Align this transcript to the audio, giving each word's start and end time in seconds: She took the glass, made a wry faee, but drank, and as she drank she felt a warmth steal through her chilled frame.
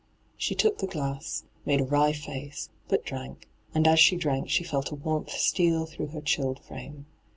She 0.35 0.55
took 0.55 0.79
the 0.79 0.87
glass, 0.87 1.43
made 1.63 1.79
a 1.79 1.83
wry 1.83 2.11
faee, 2.11 2.53
but 2.87 3.05
drank, 3.05 3.47
and 3.75 3.87
as 3.87 3.99
she 3.99 4.15
drank 4.15 4.49
she 4.49 4.63
felt 4.63 4.89
a 4.89 4.95
warmth 4.95 5.29
steal 5.29 5.85
through 5.85 6.07
her 6.07 6.21
chilled 6.21 6.57
frame. 6.65 7.05